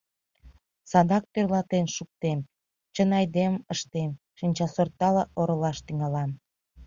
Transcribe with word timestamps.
«Садак 0.91 1.23
тӧрлатен 1.33 1.85
шуктем, 1.95 2.39
чын 2.93 3.09
айдемым 3.19 3.57
ыштем, 3.73 4.11
шинчасортала 4.37 5.23
оролаш 5.39 5.77
тӱҥалам. 5.85 6.31